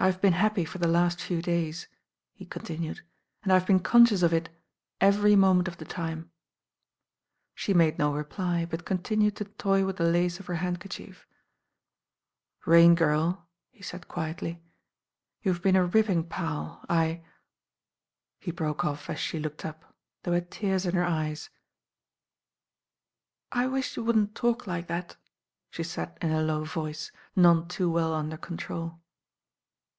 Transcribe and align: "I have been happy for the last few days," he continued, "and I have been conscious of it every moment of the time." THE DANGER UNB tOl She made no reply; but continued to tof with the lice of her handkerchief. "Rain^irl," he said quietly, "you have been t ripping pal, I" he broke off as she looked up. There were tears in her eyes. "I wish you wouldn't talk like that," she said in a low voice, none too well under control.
"I 0.00 0.06
have 0.06 0.20
been 0.20 0.34
happy 0.34 0.64
for 0.64 0.78
the 0.78 0.86
last 0.86 1.20
few 1.20 1.42
days," 1.42 1.88
he 2.32 2.46
continued, 2.46 3.00
"and 3.42 3.50
I 3.50 3.58
have 3.58 3.66
been 3.66 3.80
conscious 3.80 4.22
of 4.22 4.32
it 4.32 4.48
every 5.00 5.34
moment 5.34 5.66
of 5.66 5.78
the 5.78 5.84
time." 5.84 6.18
THE 6.18 6.22
DANGER 6.22 6.28
UNB 6.28 6.28
tOl 6.28 7.52
She 7.56 7.74
made 7.74 7.98
no 7.98 8.12
reply; 8.14 8.64
but 8.64 8.84
continued 8.84 9.34
to 9.34 9.46
tof 9.46 9.84
with 9.84 9.96
the 9.96 10.04
lice 10.08 10.38
of 10.38 10.46
her 10.46 10.54
handkerchief. 10.62 11.26
"Rain^irl," 12.64 13.42
he 13.72 13.82
said 13.82 14.06
quietly, 14.06 14.62
"you 15.42 15.52
have 15.52 15.64
been 15.64 15.74
t 15.74 15.80
ripping 15.80 16.28
pal, 16.28 16.86
I" 16.88 17.24
he 18.38 18.52
broke 18.52 18.84
off 18.84 19.10
as 19.10 19.18
she 19.18 19.40
looked 19.40 19.64
up. 19.64 19.96
There 20.22 20.32
were 20.32 20.40
tears 20.42 20.86
in 20.86 20.94
her 20.94 21.04
eyes. 21.04 21.50
"I 23.50 23.66
wish 23.66 23.96
you 23.96 24.04
wouldn't 24.04 24.36
talk 24.36 24.64
like 24.68 24.86
that," 24.86 25.16
she 25.70 25.82
said 25.82 26.16
in 26.22 26.30
a 26.30 26.40
low 26.40 26.62
voice, 26.62 27.10
none 27.34 27.66
too 27.66 27.90
well 27.90 28.14
under 28.14 28.36
control. 28.36 29.00